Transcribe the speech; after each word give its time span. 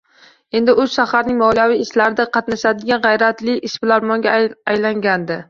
Endi 0.59 0.73
u 0.83 0.85
shaharning 0.93 1.37
moliyaviy 1.41 1.83
ishlarida 1.83 2.25
qatnashadigan 2.39 3.05
g`ayratli 3.05 3.59
ishbilarmonga 3.71 4.35
aylangandi 4.75 5.39